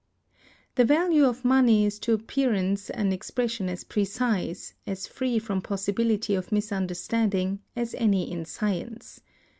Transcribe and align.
The 0.73 0.83
Value 0.83 1.25
of 1.25 1.45
Money 1.45 1.85
is 1.85 1.99
to 1.99 2.13
appearance 2.13 2.89
an 2.89 3.11
expression 3.13 3.69
as 3.69 3.83
precise, 3.83 4.73
as 4.87 5.05
free 5.05 5.37
from 5.37 5.61
possibility 5.61 6.33
of 6.33 6.51
misunderstanding, 6.51 7.59
as 7.75 7.93
any 7.93 8.31
in 8.31 8.45
science. 8.45 9.21